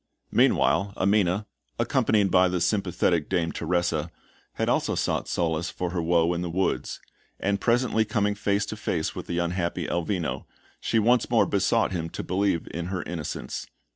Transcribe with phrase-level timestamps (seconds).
[0.31, 1.45] Meanwhile, Amina,
[1.77, 4.09] accompanied by the sympathetic Dame Teresa,
[4.53, 6.99] had also sought solace for her woe in the woods;
[7.39, 10.47] and presently coming face to face with the unhappy Elvino,
[10.79, 13.67] she once more besought him to believe in her innocence.